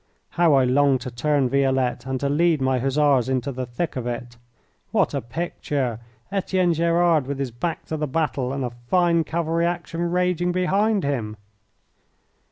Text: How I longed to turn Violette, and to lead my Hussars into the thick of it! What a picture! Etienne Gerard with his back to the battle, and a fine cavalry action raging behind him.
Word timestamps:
How 0.29 0.55
I 0.55 0.63
longed 0.63 1.01
to 1.01 1.11
turn 1.11 1.47
Violette, 1.47 2.07
and 2.07 2.19
to 2.21 2.27
lead 2.27 2.59
my 2.59 2.79
Hussars 2.79 3.29
into 3.29 3.51
the 3.51 3.67
thick 3.67 3.95
of 3.95 4.07
it! 4.07 4.35
What 4.89 5.13
a 5.13 5.21
picture! 5.21 5.99
Etienne 6.31 6.73
Gerard 6.73 7.27
with 7.27 7.37
his 7.37 7.51
back 7.51 7.85
to 7.85 7.97
the 7.97 8.07
battle, 8.07 8.51
and 8.51 8.65
a 8.65 8.71
fine 8.71 9.23
cavalry 9.23 9.67
action 9.67 10.01
raging 10.09 10.51
behind 10.51 11.03
him. 11.03 11.37